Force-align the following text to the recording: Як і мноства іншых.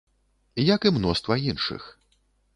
Як 0.75 0.87
і 0.91 0.93
мноства 0.95 1.39
іншых. 1.51 1.87